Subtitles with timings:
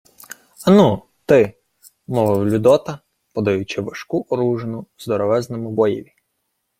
[0.67, 1.57] —Ану, ти,—
[2.07, 2.99] мовив Людота,
[3.33, 6.13] подаючи важку оружину здоровезному воєві.